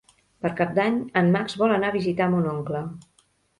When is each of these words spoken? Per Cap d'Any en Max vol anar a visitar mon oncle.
Per 0.45 0.49
Cap 0.61 0.71
d'Any 0.79 0.97
en 1.21 1.29
Max 1.37 1.57
vol 1.65 1.75
anar 1.77 1.93
a 1.95 1.97
visitar 1.99 2.33
mon 2.35 2.51
oncle. 2.57 2.85